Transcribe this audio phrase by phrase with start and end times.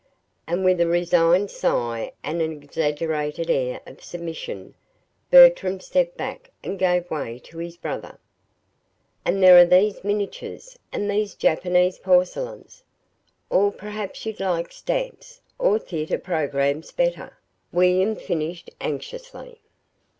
[0.47, 4.73] And with a resigned sigh and an exaggerated air of submission,
[5.29, 8.17] Bertram stepped back and gave way to his brother.
[9.25, 12.81] "And there are these miniatures, and these Japanese porcelains.
[13.51, 17.37] Or perhaps you'd like stamps, or theatre programs better,"
[17.71, 19.61] William finished anxiously.